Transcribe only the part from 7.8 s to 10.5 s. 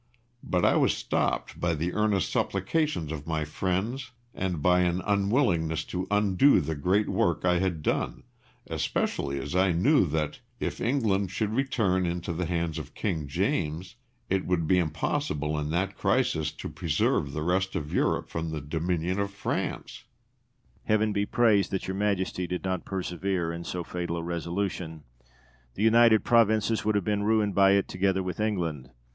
done, especially as I knew that,